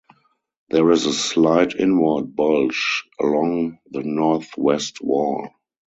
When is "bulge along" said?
2.35-3.77